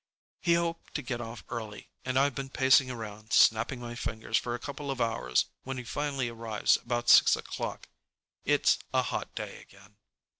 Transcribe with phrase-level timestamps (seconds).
[0.39, 4.55] He hoped to get off early, and I've been pacing around snapping my fingers for
[4.55, 7.87] a couple of hours when he finally arrives about six o'clock.
[8.43, 9.97] It's a hot day again.